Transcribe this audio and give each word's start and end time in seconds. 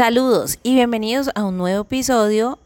Saludos 0.00 0.58
y 0.62 0.76
bienvenidos 0.76 1.28
a 1.34 1.44
un 1.44 1.58
nuevo 1.58 1.82
episodio, 1.82 2.58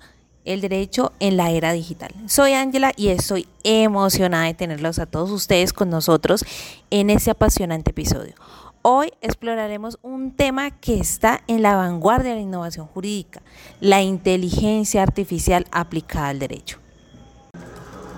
El 0.44 0.60
Derecho 0.60 1.10
en 1.18 1.36
la 1.36 1.50
Era 1.50 1.72
Digital. 1.72 2.14
Soy 2.28 2.52
Ángela 2.52 2.92
y 2.94 3.08
estoy 3.08 3.48
emocionada 3.64 4.44
de 4.44 4.54
tenerlos 4.54 5.00
a 5.00 5.06
todos 5.06 5.32
ustedes 5.32 5.72
con 5.72 5.90
nosotros 5.90 6.44
en 6.92 7.10
este 7.10 7.32
apasionante 7.32 7.90
episodio. 7.90 8.34
Hoy 8.82 9.10
exploraremos 9.20 9.98
un 10.02 10.30
tema 10.30 10.70
que 10.70 11.00
está 11.00 11.42
en 11.48 11.62
la 11.62 11.74
vanguardia 11.74 12.30
de 12.30 12.36
la 12.36 12.42
innovación 12.42 12.86
jurídica, 12.86 13.42
la 13.80 14.00
inteligencia 14.00 15.02
artificial 15.02 15.66
aplicada 15.72 16.28
al 16.28 16.38
derecho. 16.38 16.83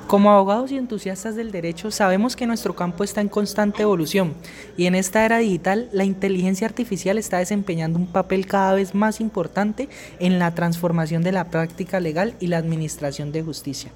Como 0.07 0.31
abogados 0.31 0.71
y 0.71 0.77
entusiastas 0.77 1.35
del 1.35 1.51
derecho 1.51 1.91
sabemos 1.91 2.37
que 2.37 2.47
nuestro 2.47 2.77
campo 2.77 3.03
está 3.03 3.21
en 3.21 3.29
constante 3.29 3.83
evolución 3.83 4.35
y 4.77 4.87
en 4.87 4.95
esta 4.95 5.25
era 5.25 5.39
digital 5.39 5.89
la 5.93 6.05
inteligencia 6.05 6.69
artificial 6.69 7.19
está 7.19 7.39
desempeñando 7.39 7.99
un 7.99 8.07
papel 8.07 8.47
cada 8.47 8.75
vez 8.75 8.95
más 8.95 9.21
importante 9.21 9.89
en 10.21 10.39
la 10.39 10.55
transformación 10.55 11.25
de 11.25 11.33
la 11.33 11.51
práctica 11.51 11.99
legal 11.99 12.37
y 12.39 12.47
la 12.47 12.59
administración 12.59 13.33
de 13.33 13.43
justicia. 13.43 13.91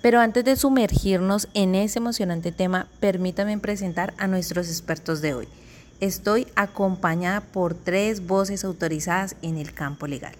Pero 0.00 0.20
antes 0.20 0.44
de 0.44 0.54
sumergirnos 0.54 1.48
en 1.54 1.74
ese 1.74 1.98
emocionante 1.98 2.52
tema, 2.52 2.86
permítame 3.00 3.58
presentar 3.58 4.14
a 4.16 4.28
nuestros 4.28 4.68
expertos 4.68 5.20
de 5.20 5.34
hoy. 5.34 5.48
Estoy 5.98 6.46
acompañada 6.54 7.40
por 7.40 7.74
tres 7.74 8.28
voces 8.28 8.64
autorizadas 8.64 9.34
en 9.42 9.58
el 9.58 9.74
campo 9.74 10.06
legal. 10.06 10.34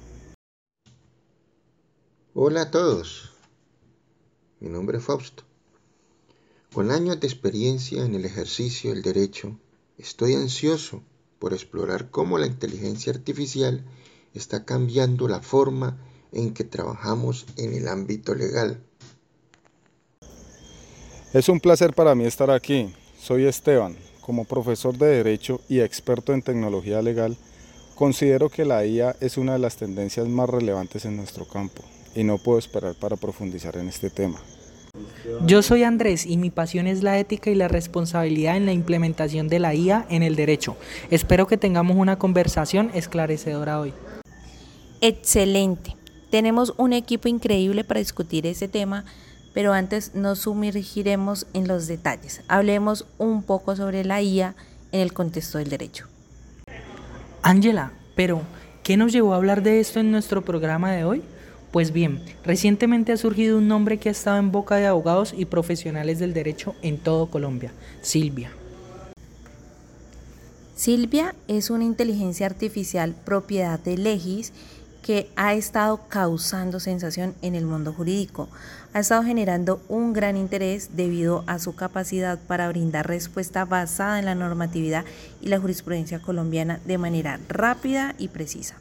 Hola 2.34 2.62
a 2.62 2.71
todos, 2.71 3.30
mi 4.61 4.69
nombre 4.69 4.99
es 4.99 5.05
Fausto. 5.05 5.43
Con 6.73 6.91
años 6.91 7.19
de 7.19 7.27
experiencia 7.27 8.05
en 8.05 8.15
el 8.15 8.25
ejercicio 8.25 8.91
del 8.91 9.02
derecho, 9.02 9.59
estoy 9.99 10.35
ansioso 10.35 11.02
por 11.39 11.55
explorar 11.55 12.11
cómo 12.11 12.39
la 12.39 12.47
inteligencia 12.47 13.13
artificial 13.13 13.85
está 14.35 14.65
cambiando 14.65 15.27
la 15.27 15.41
forma 15.41 15.99
en 16.33 16.52
que 16.52 16.65
trabajamos 16.65 17.47
en 17.57 17.75
el 17.75 17.89
ámbito 17.89 18.35
legal. 18.35 18.80
Es 21.33 21.49
un 21.49 21.59
placer 21.59 21.95
para 21.95 22.15
mí 22.15 22.24
estar 22.24 22.51
aquí. 22.51 22.95
Soy 23.19 23.47
Esteban. 23.47 23.97
Como 24.21 24.45
profesor 24.45 24.97
de 24.97 25.07
Derecho 25.07 25.61
y 25.69 25.80
experto 25.80 26.33
en 26.33 26.43
tecnología 26.43 27.02
legal, 27.02 27.37
considero 27.97 28.49
que 28.49 28.65
la 28.65 28.85
IA 28.87 29.17
es 29.21 29.39
una 29.39 29.55
de 29.55 29.59
las 29.59 29.77
tendencias 29.77 30.29
más 30.29 30.49
relevantes 30.49 31.05
en 31.05 31.17
nuestro 31.17 31.49
campo 31.49 31.83
y 32.15 32.25
no 32.25 32.39
puedo 32.39 32.59
esperar 32.59 32.95
para 32.95 33.16
profundizar 33.16 33.77
en 33.77 33.89
este 33.89 34.11
tema. 34.11 34.41
Yo 35.47 35.63
soy 35.63 35.85
Andrés 35.85 36.27
y 36.27 36.37
mi 36.37 36.51
pasión 36.51 36.87
es 36.87 37.02
la 37.02 37.19
ética 37.19 37.51
y 37.51 37.55
la 37.55 37.69
responsabilidad 37.69 38.57
en 38.57 38.67
la 38.67 38.73
implementación 38.73 39.49
de 39.49 39.61
la 39.61 39.75
IA 39.75 40.07
en 40.11 40.23
el 40.23 40.35
derecho. 40.35 40.77
Espero 41.11 41.47
que 41.47 41.57
tengamos 41.57 41.97
una 41.97 42.19
conversación 42.19 42.91
esclarecedora 42.95 43.79
hoy. 43.79 43.93
Excelente. 45.01 45.97
Tenemos 46.30 46.75
un 46.77 46.93
equipo 46.93 47.29
increíble 47.29 47.85
para 47.85 48.01
discutir 48.01 48.47
ese 48.47 48.69
tema, 48.69 49.05
pero 49.55 49.73
antes 49.73 50.15
nos 50.15 50.41
sumergiremos 50.41 51.47
en 51.55 51.69
los 51.69 51.87
detalles. 51.87 52.43
Hablemos 52.49 53.07
un 53.19 53.43
poco 53.43 53.77
sobre 53.77 54.05
la 54.05 54.21
IA 54.21 54.55
en 54.93 55.01
el 55.01 55.13
contexto 55.13 55.59
del 55.59 55.71
derecho. 55.71 56.07
Ángela, 57.43 57.93
pero 58.15 58.43
¿qué 58.83 58.97
nos 58.97 59.13
llevó 59.13 59.33
a 59.33 59.37
hablar 59.37 59.63
de 59.63 59.80
esto 59.80 60.01
en 60.01 60.11
nuestro 60.11 60.43
programa 60.43 60.93
de 60.93 61.05
hoy? 61.05 61.23
Pues 61.71 61.93
bien, 61.93 62.21
recientemente 62.45 63.13
ha 63.13 63.16
surgido 63.16 63.59
un 63.59 63.68
nombre 63.68 63.99
que 63.99 64.09
ha 64.09 64.12
estado 64.12 64.38
en 64.38 64.50
boca 64.50 64.76
de 64.76 64.87
abogados 64.87 65.32
y 65.37 65.44
profesionales 65.44 66.19
del 66.19 66.34
derecho 66.34 66.75
en 66.82 66.99
todo 66.99 67.31
Colombia, 67.31 67.72
Silvia. 68.03 68.50
Silvia 70.75 71.34
es 71.47 71.71
una 71.71 71.84
inteligencia 71.84 72.47
artificial 72.47 73.15
propiedad 73.25 73.78
de 73.78 73.99
Legis 73.99 74.53
que 75.03 75.31
ha 75.37 75.55
estado 75.55 76.09
causando 76.09 76.81
sensación 76.81 77.34
en 77.43 77.55
el 77.55 77.67
mundo 77.67 77.93
jurídico. 77.93 78.49
Ha 78.93 79.00
estado 79.00 79.22
generando 79.22 79.81
un 79.89 80.12
gran 80.12 80.37
interés 80.37 80.91
debido 80.97 81.45
a 81.47 81.59
su 81.59 81.75
capacidad 81.77 82.39
para 82.39 82.69
brindar 82.69 83.06
respuesta 83.06 83.65
basada 83.65 84.19
en 84.19 84.25
la 84.25 84.34
normatividad 84.34 85.05
y 85.41 85.49
la 85.49 85.61
jurisprudencia 85.61 86.21
colombiana 86.21 86.81
de 86.84 86.99
manera 86.99 87.39
rápida 87.49 88.15
y 88.19 88.28
precisa. 88.28 88.77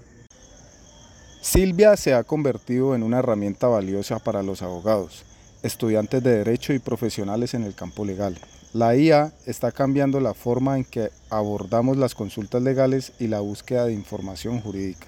Silvia 1.52 1.98
se 1.98 2.14
ha 2.14 2.24
convertido 2.24 2.94
en 2.94 3.02
una 3.02 3.18
herramienta 3.18 3.66
valiosa 3.66 4.20
para 4.20 4.44
los 4.44 4.62
abogados, 4.62 5.26
estudiantes 5.64 6.22
de 6.22 6.38
derecho 6.38 6.74
y 6.74 6.80
profesionales 6.80 7.56
en 7.56 7.64
el 7.64 7.74
campo 7.74 8.06
legal. 8.06 8.38
La 8.72 8.96
IA 8.96 9.34
está 9.48 9.72
cambiando 9.72 10.20
la 10.20 10.36
forma 10.36 10.78
en 10.78 10.86
que 10.86 11.09
abordamos 11.32 11.98
las 11.98 12.14
consultas 12.14 12.62
legales 12.62 13.14
y 13.20 13.30
la 13.30 13.40
búsqueda 13.40 13.88
de 13.88 13.94
información 13.94 14.62
jurídica. 14.62 15.08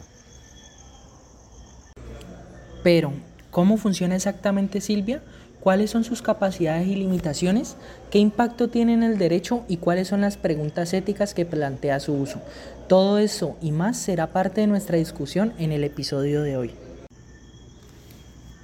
Pero, 2.82 3.14
¿cómo 3.52 3.78
funciona 3.78 4.16
exactamente 4.16 4.82
Silvia? 4.82 5.22
¿Cuáles 5.60 5.92
son 5.92 6.04
sus 6.04 6.24
capacidades 6.24 6.88
y 6.88 6.96
limitaciones? 6.96 7.76
¿Qué 8.10 8.18
impacto 8.18 8.70
tiene 8.70 8.94
en 8.94 9.04
el 9.04 9.20
derecho 9.20 9.64
y 9.68 9.78
cuáles 9.78 10.08
son 10.08 10.22
las 10.22 10.36
preguntas 10.36 10.92
éticas 10.94 11.36
que 11.36 11.46
plantea 11.46 12.00
su 12.00 12.14
uso? 12.14 12.42
Todo 12.88 13.20
eso 13.20 13.58
y 13.62 13.72
más 13.72 13.98
será 13.98 14.28
parte 14.28 14.62
de 14.62 14.68
nuestra 14.68 14.98
discusión 14.98 15.54
en 15.60 15.72
el 15.72 15.84
episodio 15.84 16.42
de 16.42 16.58
hoy. 16.58 16.72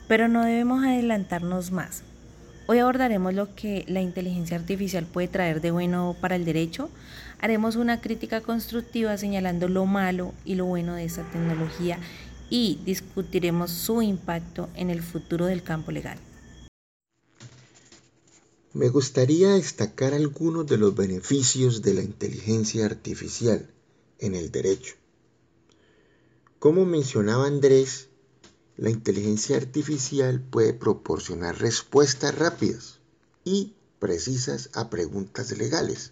Pero 0.08 0.28
no 0.28 0.44
debemos 0.44 0.84
adelantarnos 0.84 1.72
más. 1.72 2.02
Hoy 2.66 2.80
abordaremos 2.80 3.34
lo 3.34 3.56
que 3.56 3.86
la 3.88 4.02
inteligencia 4.02 4.58
artificial 4.58 5.06
puede 5.06 5.28
traer 5.28 5.62
de 5.62 5.72
bueno 5.72 6.16
para 6.20 6.36
el 6.36 6.44
derecho. 6.44 6.90
Haremos 7.40 7.76
una 7.76 8.02
crítica 8.02 8.42
constructiva 8.42 9.16
señalando 9.18 9.70
lo 9.70 9.86
malo 9.86 10.34
y 10.44 10.56
lo 10.56 10.66
bueno 10.66 10.96
de 10.96 11.06
esta 11.06 11.24
tecnología 11.24 12.00
y 12.50 12.80
discutiremos 12.86 13.72
su 13.72 14.02
impacto 14.02 14.70
en 14.76 14.90
el 14.90 15.02
futuro 15.02 15.46
del 15.46 15.64
campo 15.64 15.92
legal. 15.92 16.18
Me 18.74 18.90
gustaría 18.90 19.54
destacar 19.54 20.14
algunos 20.14 20.68
de 20.68 20.78
los 20.78 20.94
beneficios 20.94 21.82
de 21.82 21.96
la 21.96 22.04
inteligencia 22.04 22.86
artificial 22.86 23.70
en 24.20 24.36
el 24.36 24.52
derecho. 24.52 24.96
Como 26.60 26.86
mencionaba 26.86 27.48
Andrés, 27.48 28.10
la 28.76 28.92
inteligencia 28.92 29.58
artificial 29.58 30.40
puede 30.40 30.74
proporcionar 30.74 31.60
respuestas 31.60 32.36
rápidas 32.38 33.00
y 33.44 33.74
precisas 34.00 34.70
a 34.74 34.90
preguntas 34.90 35.58
legales, 35.58 36.12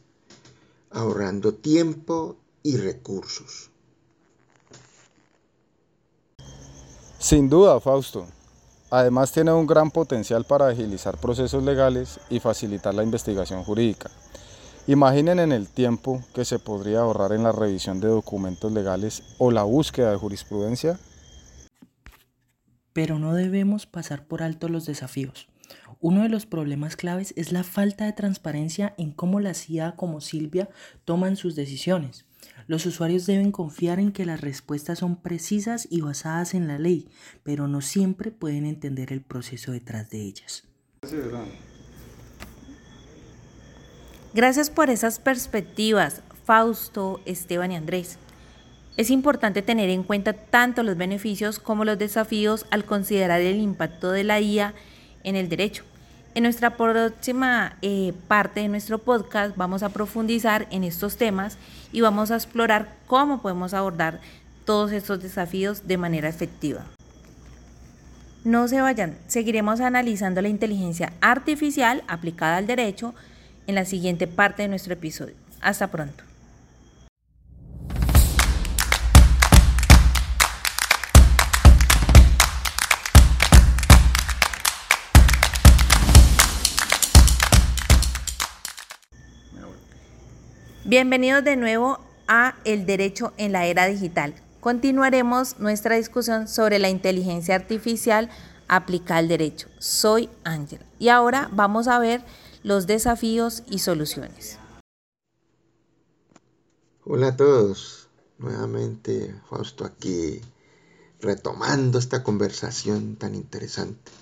ahorrando 0.90 1.54
tiempo 1.54 2.38
y 2.64 2.78
recursos. 2.78 3.70
Sin 7.26 7.50
duda, 7.50 7.80
Fausto. 7.80 8.28
Además 8.92 9.32
tiene 9.32 9.52
un 9.52 9.66
gran 9.66 9.90
potencial 9.90 10.46
para 10.46 10.68
agilizar 10.68 11.18
procesos 11.18 11.64
legales 11.64 12.20
y 12.30 12.40
facilitar 12.40 12.94
la 12.94 13.02
investigación 13.02 13.64
jurídica. 13.64 14.12
Imaginen 14.86 15.40
en 15.40 15.52
el 15.52 15.68
tiempo 15.68 16.24
que 16.36 16.46
se 16.46 16.60
podría 16.60 17.00
ahorrar 17.00 17.32
en 17.32 17.42
la 17.42 17.52
revisión 17.52 18.00
de 18.00 18.10
documentos 18.10 18.72
legales 18.72 19.24
o 19.40 19.50
la 19.50 19.64
búsqueda 19.64 20.12
de 20.12 20.18
jurisprudencia. 20.18 21.00
Pero 22.94 23.18
no 23.18 23.34
debemos 23.34 23.88
pasar 23.88 24.28
por 24.28 24.44
alto 24.44 24.70
los 24.70 24.86
desafíos. 24.86 25.48
Uno 26.02 26.22
de 26.22 26.30
los 26.30 26.46
problemas 26.46 26.96
claves 26.96 27.34
es 27.36 27.52
la 27.52 27.64
falta 27.64 28.06
de 28.06 28.14
transparencia 28.14 28.94
en 29.00 29.12
cómo 29.12 29.40
la 29.40 29.56
CIA 29.56 29.96
como 29.96 30.22
Silvia 30.22 30.70
toman 31.06 31.38
sus 31.38 31.56
decisiones. 31.56 32.28
Los 32.68 32.86
usuarios 32.86 33.26
deben 33.28 33.52
confiar 33.52 34.00
en 34.00 34.12
que 34.12 34.26
las 34.26 34.42
respuestas 34.42 35.00
son 35.00 35.18
precisas 35.18 35.88
y 35.90 36.02
basadas 36.02 36.56
en 36.56 36.68
la 36.68 36.80
ley, 36.80 37.08
pero 37.44 37.68
no 37.68 37.82
siempre 37.82 38.32
pueden 38.32 38.66
entender 38.66 39.14
el 39.14 39.22
proceso 39.22 39.72
detrás 39.72 40.10
de 40.10 40.22
ellas. 40.22 40.64
Gracias 44.34 44.70
por 44.70 44.90
esas 44.90 45.20
perspectivas, 45.20 46.22
Fausto, 46.44 47.22
Esteban 47.26 47.72
y 47.72 47.76
Andrés. 47.76 48.18
Es 48.98 49.10
importante 49.10 49.62
tener 49.62 49.90
en 49.90 50.04
cuenta 50.04 50.34
tanto 50.34 50.82
los 50.82 50.98
beneficios 50.98 51.60
como 51.60 51.86
los 51.86 52.00
desafíos 52.00 52.66
al 52.72 52.86
considerar 52.86 53.42
el 53.42 53.58
impacto 53.58 54.12
de 54.12 54.24
la 54.24 54.40
IA 54.40 54.74
en 55.24 55.36
el 55.36 55.50
derecho. 55.50 55.84
En 56.36 56.44
nuestra 56.44 56.76
próxima 56.76 57.78
eh, 57.82 58.12
parte 58.28 58.60
de 58.60 58.68
nuestro 58.68 58.98
podcast 58.98 59.56
vamos 59.56 59.84
a 59.84 59.90
profundizar 59.90 60.68
en 60.70 60.84
estos 60.84 61.16
temas 61.16 61.58
y 61.94 62.02
vamos 62.02 62.30
a 62.30 62.36
explorar 62.36 62.90
cómo 63.08 63.42
podemos 63.42 63.74
abordar 63.74 64.20
todos 64.66 64.92
estos 64.92 65.24
desafíos 65.24 65.88
de 65.88 65.98
manera 65.98 66.28
efectiva. 66.28 66.84
No 68.44 68.68
se 68.68 68.82
vayan, 68.82 69.18
seguiremos 69.28 69.80
analizando 69.80 70.42
la 70.42 70.50
inteligencia 70.50 71.14
artificial 71.22 72.04
aplicada 72.10 72.58
al 72.58 72.68
derecho 72.68 73.16
en 73.66 73.76
la 73.76 73.86
siguiente 73.86 74.28
parte 74.28 74.64
de 74.64 74.68
nuestro 74.68 74.92
episodio. 74.92 75.36
Hasta 75.62 75.88
pronto. 75.88 76.35
Bienvenidos 90.98 91.44
de 91.44 91.58
nuevo 91.58 92.00
a 92.26 92.56
El 92.64 92.86
Derecho 92.86 93.34
en 93.36 93.52
la 93.52 93.66
Era 93.66 93.86
Digital. 93.86 94.34
continuaremos 94.62 95.60
nuestra 95.60 95.98
discusión 95.98 96.48
sobre 96.48 96.80
la 96.80 96.88
inteligencia 96.88 97.54
artificial 97.56 98.30
aplicada 98.70 99.20
al 99.20 99.28
derecho. 99.28 99.68
Soy 99.78 100.30
Ángela 100.46 100.86
y 100.98 101.10
ahora 101.10 101.50
vamos 101.52 101.90
a 101.90 102.00
ver 102.00 102.24
los 102.64 102.88
desafíos 102.88 103.64
y 103.70 103.80
soluciones. 103.80 104.58
Hola 107.04 107.28
a 107.28 107.36
todos, 107.36 108.08
nuevamente 108.38 109.36
Fausto 109.50 109.84
aquí 109.84 110.40
retomando 111.20 112.00
esta 112.00 112.24
conversación 112.24 113.18
tan 113.18 113.36
interesante. 113.36 114.14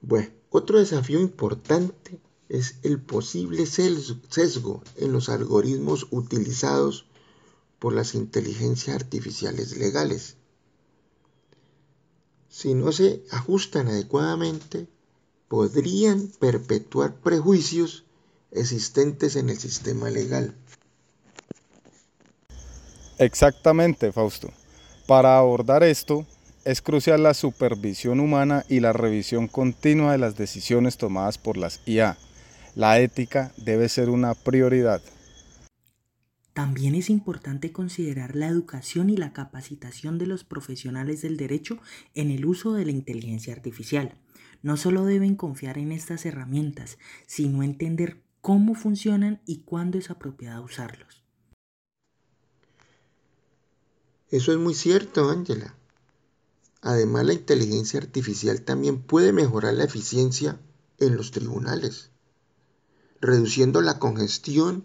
Bueno, 0.00 0.30
otro 0.48 0.78
desafío 0.78 1.20
importante 1.20 2.18
es 2.52 2.74
el 2.82 3.00
posible 3.00 3.64
sesgo 3.64 4.82
en 4.96 5.10
los 5.10 5.30
algoritmos 5.30 6.06
utilizados 6.10 7.06
por 7.78 7.94
las 7.94 8.14
inteligencias 8.14 8.94
artificiales 8.94 9.78
legales. 9.78 10.36
Si 12.50 12.74
no 12.74 12.92
se 12.92 13.22
ajustan 13.30 13.88
adecuadamente, 13.88 14.86
podrían 15.48 16.28
perpetuar 16.38 17.14
prejuicios 17.14 18.04
existentes 18.50 19.36
en 19.36 19.48
el 19.48 19.58
sistema 19.58 20.10
legal. 20.10 20.54
Exactamente, 23.18 24.12
Fausto. 24.12 24.50
Para 25.06 25.38
abordar 25.38 25.82
esto, 25.82 26.26
es 26.66 26.82
crucial 26.82 27.22
la 27.22 27.32
supervisión 27.32 28.20
humana 28.20 28.66
y 28.68 28.80
la 28.80 28.92
revisión 28.92 29.48
continua 29.48 30.12
de 30.12 30.18
las 30.18 30.36
decisiones 30.36 30.98
tomadas 30.98 31.38
por 31.38 31.56
las 31.56 31.80
IA. 31.86 32.18
La 32.74 32.98
ética 33.00 33.52
debe 33.58 33.88
ser 33.90 34.08
una 34.08 34.34
prioridad. 34.34 35.02
También 36.54 36.94
es 36.94 37.10
importante 37.10 37.70
considerar 37.70 38.34
la 38.34 38.46
educación 38.46 39.10
y 39.10 39.16
la 39.16 39.34
capacitación 39.34 40.16
de 40.18 40.26
los 40.26 40.44
profesionales 40.44 41.20
del 41.20 41.36
derecho 41.36 41.78
en 42.14 42.30
el 42.30 42.46
uso 42.46 42.72
de 42.72 42.86
la 42.86 42.92
inteligencia 42.92 43.52
artificial. 43.52 44.16
No 44.62 44.78
solo 44.78 45.04
deben 45.04 45.34
confiar 45.34 45.76
en 45.76 45.92
estas 45.92 46.24
herramientas, 46.24 46.98
sino 47.26 47.62
entender 47.62 48.22
cómo 48.40 48.74
funcionan 48.74 49.42
y 49.44 49.60
cuándo 49.64 49.98
es 49.98 50.10
apropiado 50.10 50.64
usarlos. 50.64 51.22
Eso 54.30 54.52
es 54.52 54.58
muy 54.58 54.72
cierto, 54.72 55.28
Ángela. 55.28 55.74
Además, 56.80 57.26
la 57.26 57.34
inteligencia 57.34 58.00
artificial 58.00 58.62
también 58.62 59.02
puede 59.02 59.34
mejorar 59.34 59.74
la 59.74 59.84
eficiencia 59.84 60.58
en 60.98 61.16
los 61.16 61.32
tribunales, 61.32 62.11
reduciendo 63.22 63.80
la 63.80 63.98
congestión 63.98 64.84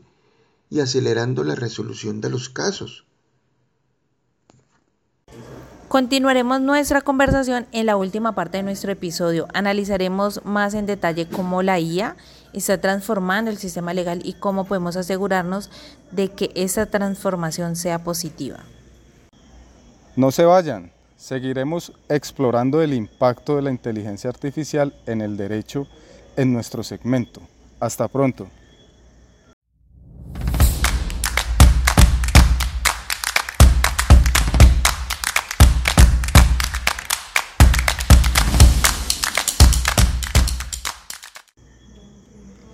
y 0.69 0.79
acelerando 0.79 1.43
la 1.43 1.55
resolución 1.55 2.21
de 2.21 2.29
los 2.29 2.49
casos. 2.49 3.05
Continuaremos 5.87 6.61
nuestra 6.61 7.01
conversación 7.01 7.65
en 7.71 7.85
la 7.85 7.95
última 7.95 8.35
parte 8.35 8.57
de 8.57 8.63
nuestro 8.63 8.91
episodio. 8.91 9.47
Analizaremos 9.53 10.45
más 10.45 10.73
en 10.73 10.85
detalle 10.85 11.27
cómo 11.27 11.63
la 11.63 11.79
IA 11.79 12.17
está 12.53 12.79
transformando 12.79 13.49
el 13.49 13.57
sistema 13.57 13.93
legal 13.93 14.21
y 14.23 14.33
cómo 14.33 14.65
podemos 14.65 14.97
asegurarnos 14.97 15.69
de 16.11 16.29
que 16.29 16.51
esa 16.55 16.85
transformación 16.87 17.75
sea 17.75 18.03
positiva. 18.03 18.59
No 20.17 20.31
se 20.31 20.43
vayan, 20.43 20.91
seguiremos 21.15 21.93
explorando 22.09 22.81
el 22.81 22.93
impacto 22.93 23.55
de 23.55 23.61
la 23.61 23.71
inteligencia 23.71 24.29
artificial 24.29 24.93
en 25.05 25.21
el 25.21 25.37
derecho 25.37 25.87
en 26.35 26.51
nuestro 26.51 26.83
segmento. 26.83 27.41
Hasta 27.79 28.07
pronto. 28.07 28.47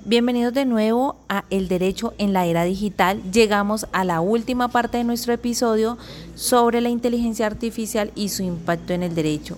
Bienvenidos 0.06 0.54
de 0.54 0.66
nuevo 0.66 1.18
a 1.28 1.44
El 1.50 1.68
Derecho 1.68 2.14
en 2.18 2.34
la 2.34 2.46
Era 2.46 2.64
Digital. 2.64 3.24
Llegamos 3.32 3.88
a 3.94 4.04
la 4.04 4.22
última 4.22 4.68
parte 4.68 5.00
de 5.00 5.04
nuestro 5.04 5.34
episodio 5.34 5.98
sobre 6.36 6.82
la 6.82 6.90
inteligencia 6.90 7.48
artificial 7.48 8.12
y 8.16 8.30
su 8.30 8.44
impacto 8.44 8.94
en 8.94 9.04
el 9.04 9.16
derecho. 9.16 9.58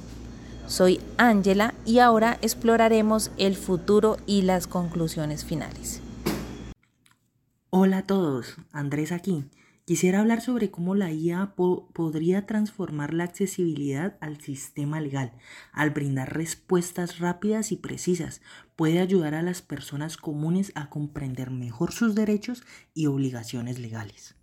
Soy 0.68 1.00
Ángela 1.18 1.76
y 1.86 2.00
ahora 2.00 2.40
exploraremos 2.42 3.30
el 3.38 3.56
futuro 3.56 4.18
y 4.26 4.42
las 4.42 4.66
conclusiones 4.66 5.46
finales. 5.46 6.02
Hola 7.70 8.00
a 8.00 8.08
todos, 8.08 8.56
Andrés 8.72 9.12
aquí. 9.12 9.46
Quisiera 9.86 10.22
hablar 10.22 10.42
sobre 10.42 10.72
cómo 10.72 10.96
la 10.96 11.12
IA 11.12 11.54
podría 11.56 12.48
transformar 12.48 13.14
la 13.14 13.26
accesibilidad 13.26 14.18
al 14.22 14.42
sistema 14.42 15.00
legal. 15.00 15.34
Al 15.72 15.92
brindar 15.92 16.36
respuestas 16.36 17.20
rápidas 17.20 17.72
y 17.72 17.76
precisas, 17.76 18.42
puede 18.76 19.00
ayudar 19.00 19.36
a 19.36 19.44
las 19.44 19.62
personas 19.62 20.18
comunes 20.18 20.72
a 20.74 20.90
comprender 20.90 21.52
mejor 21.52 21.92
sus 21.92 22.16
derechos 22.16 22.64
y 22.96 23.06
obligaciones 23.06 23.78
legales. 23.78 24.34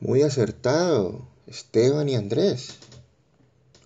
Muy 0.00 0.22
acertado, 0.22 1.28
Esteban 1.46 2.08
y 2.08 2.14
Andrés. 2.14 2.78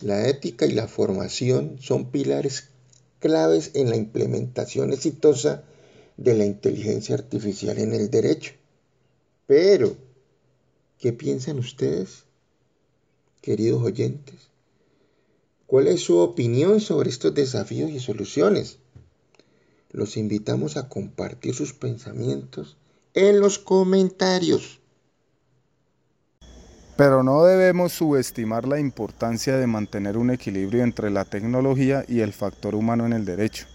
La 0.02 0.28
ética 0.28 0.66
y 0.66 0.72
la 0.72 0.88
formación 0.88 1.78
son 1.80 2.10
pilares 2.10 2.64
claves 3.20 3.70
en 3.74 3.88
la 3.88 3.94
implementación 3.94 4.92
exitosa 4.92 5.62
de 6.16 6.34
la 6.34 6.44
inteligencia 6.44 7.14
artificial 7.14 7.78
en 7.78 7.92
el 7.92 8.10
derecho. 8.10 8.52
Pero, 9.46 9.96
¿qué 10.98 11.12
piensan 11.12 11.60
ustedes, 11.60 12.24
queridos 13.42 13.82
oyentes? 13.84 14.34
¿Cuál 15.68 15.86
es 15.86 16.00
su 16.00 16.18
opinión 16.18 16.80
sobre 16.80 17.08
estos 17.08 17.32
desafíos 17.32 17.90
y 17.92 18.00
soluciones? 18.00 18.78
Los 19.92 20.16
invitamos 20.16 20.76
a 20.76 20.88
compartir 20.88 21.54
sus 21.54 21.74
pensamientos 21.74 22.76
en 23.14 23.38
los 23.38 23.60
comentarios. 23.60 24.81
Pero 26.96 27.22
no 27.22 27.44
debemos 27.44 27.92
subestimar 27.92 28.68
la 28.68 28.78
importancia 28.78 29.56
de 29.56 29.66
mantener 29.66 30.18
un 30.18 30.30
equilibrio 30.30 30.84
entre 30.84 31.10
la 31.10 31.24
tecnología 31.24 32.04
y 32.06 32.20
el 32.20 32.32
factor 32.32 32.74
humano 32.74 33.06
en 33.06 33.14
el 33.14 33.24
derecho. 33.24 33.66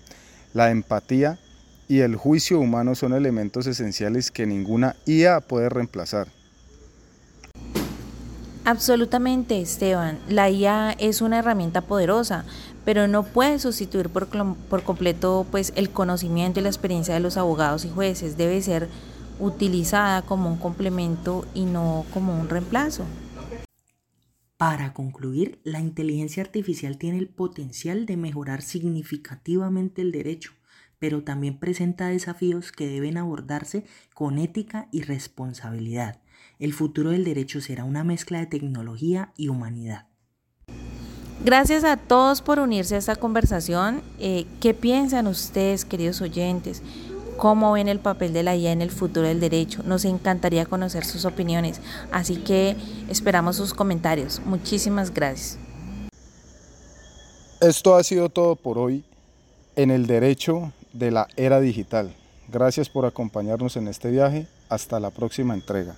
La 0.54 0.70
empatía 0.70 1.40
y 1.88 2.00
el 2.02 2.16
juicio 2.16 2.60
humano 2.60 2.96
son 2.96 3.14
elementos 3.14 3.66
esenciales 3.66 4.30
que 4.30 4.46
ninguna 4.46 4.96
IA 5.06 5.40
puede 5.42 5.70
reemplazar. 5.70 6.28
Absolutamente, 8.66 9.62
Esteban. 9.62 10.20
La 10.28 10.50
IA 10.50 10.92
es 10.92 11.22
una 11.22 11.40
herramienta 11.40 11.82
poderosa, 11.82 12.44
pero 12.84 13.08
no 13.08 13.24
puede 13.24 13.60
sustituir 13.60 14.10
por, 14.10 14.28
por, 14.28 14.84
completo 14.84 15.46
pues, 15.50 15.72
el 15.78 15.90
conocimiento 15.90 16.60
y 16.60 16.64
la 16.64 16.70
experiencia 16.70 17.14
de 17.14 17.22
los 17.22 17.38
abogados 17.38 17.86
y 17.86 17.90
jueces. 17.90 18.36
Debe 18.36 18.62
ser 18.62 18.90
utilizada 19.40 20.22
como 20.22 20.50
un 20.50 20.58
complemento 20.58 21.46
y 21.54 21.66
no 21.66 22.06
como 22.14 22.40
un 22.40 22.50
reemplazo. 22.50 23.06
Para 24.58 24.94
concluir, 24.94 25.60
la 25.64 25.80
inteligencia 25.80 26.42
artificial 26.42 26.98
tiene 26.98 27.20
el 27.20 27.30
potencial 27.30 28.06
de 28.06 28.18
mejorar 28.18 28.62
significativamente 28.62 30.02
el 30.02 30.12
derecho 30.12 30.54
pero 31.00 31.24
también 31.24 31.58
presenta 31.58 32.08
desafíos 32.08 32.72
que 32.72 32.88
deben 32.88 33.18
abordarse 33.18 33.86
con 34.14 34.40
ética 34.40 34.88
y 34.92 35.02
responsabilidad. 35.02 36.22
El 36.60 36.74
futuro 36.74 37.12
del 37.12 37.24
derecho 37.24 37.62
será 37.62 37.84
una 37.84 38.04
mezcla 38.04 38.40
de 38.40 38.48
tecnología 38.48 39.32
y 39.38 39.50
humanidad. 39.50 40.08
Gracias 41.46 41.84
a 41.84 41.98
todos 41.98 42.42
por 42.42 42.60
unirse 42.60 42.96
a 42.96 42.98
esta 42.98 43.16
conversación. 43.16 44.02
Eh, 44.20 44.48
¿Qué 44.60 44.74
piensan 44.74 45.28
ustedes, 45.28 45.86
queridos 45.86 46.22
oyentes? 46.22 46.82
¿Cómo 47.38 47.74
ven 47.74 47.88
el 47.88 48.00
papel 48.00 48.34
de 48.34 48.42
la 48.42 48.56
IA 48.56 48.72
en 48.72 48.82
el 48.82 48.90
futuro 48.90 49.28
del 49.28 49.40
derecho? 49.40 49.84
Nos 49.84 50.06
encantaría 50.06 50.66
conocer 50.66 51.06
sus 51.06 51.24
opiniones, 51.24 51.82
así 52.12 52.38
que 52.38 52.76
esperamos 53.10 53.56
sus 53.58 53.76
comentarios. 53.76 54.42
Muchísimas 54.44 55.14
gracias. 55.14 55.60
Esto 57.62 57.96
ha 57.96 58.04
sido 58.04 58.30
todo 58.30 58.56
por 58.56 58.80
hoy 58.80 59.04
en 59.76 59.92
el 59.92 60.08
derecho 60.08 60.74
de 60.94 61.12
la 61.12 61.28
era 61.38 61.60
digital. 61.60 62.12
Gracias 62.48 62.90
por 62.90 63.06
acompañarnos 63.06 63.78
en 63.78 63.88
este 63.88 64.10
viaje. 64.10 64.48
Hasta 64.70 65.00
la 65.00 65.12
próxima 65.12 65.54
entrega. 65.54 65.96